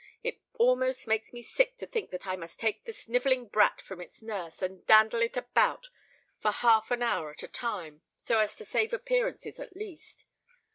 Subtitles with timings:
[0.01, 0.19] Faugh!
[0.29, 4.01] it almost makes me sick to think that I must take the snivelling brat from
[4.01, 5.89] its nurse, and dandle it about
[6.39, 10.25] for half an hour at a time, so as to save appearances at least.